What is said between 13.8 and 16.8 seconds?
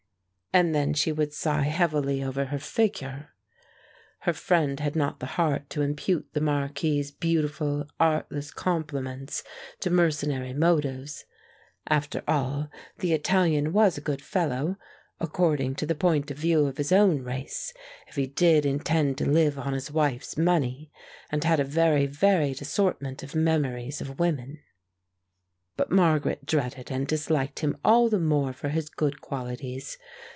a good fellow, according to the point of view of